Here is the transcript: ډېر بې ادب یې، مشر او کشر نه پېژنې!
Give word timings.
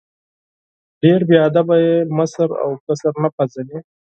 ډېر 1.01 1.19
بې 1.27 1.37
ادب 1.47 1.67
یې، 1.81 1.95
مشر 2.17 2.49
او 2.63 2.69
کشر 2.85 3.13
نه 3.23 3.29
پېژنې! 3.35 3.79